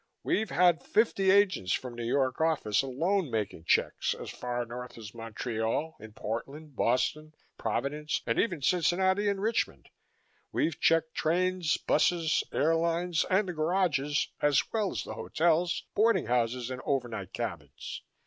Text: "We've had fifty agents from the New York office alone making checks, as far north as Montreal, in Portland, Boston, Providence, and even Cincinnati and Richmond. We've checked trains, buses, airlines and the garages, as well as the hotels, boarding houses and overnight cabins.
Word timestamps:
"We've 0.23 0.49
had 0.49 0.81
fifty 0.81 1.29
agents 1.29 1.73
from 1.73 1.93
the 1.95 2.01
New 2.01 2.07
York 2.07 2.41
office 2.41 2.81
alone 2.81 3.29
making 3.29 3.65
checks, 3.65 4.15
as 4.15 4.31
far 4.31 4.65
north 4.65 4.97
as 4.97 5.13
Montreal, 5.13 5.95
in 5.99 6.13
Portland, 6.13 6.75
Boston, 6.75 7.35
Providence, 7.59 8.19
and 8.25 8.39
even 8.39 8.63
Cincinnati 8.63 9.29
and 9.29 9.39
Richmond. 9.39 9.91
We've 10.51 10.79
checked 10.79 11.13
trains, 11.13 11.77
buses, 11.77 12.43
airlines 12.51 13.25
and 13.29 13.47
the 13.47 13.53
garages, 13.53 14.29
as 14.41 14.63
well 14.73 14.91
as 14.91 15.03
the 15.03 15.13
hotels, 15.13 15.83
boarding 15.93 16.25
houses 16.25 16.71
and 16.71 16.81
overnight 16.83 17.31
cabins. 17.31 18.01